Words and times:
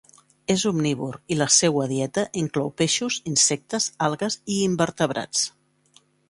És 0.51 0.61
omnívor 0.69 1.17
i 1.35 1.35
la 1.41 1.47
seua 1.55 1.85
dieta 1.91 2.23
inclou 2.41 2.71
peixos, 2.83 3.19
insectes, 3.33 3.91
algues 4.09 4.39
i 4.57 4.59
invertebrats. 4.71 5.47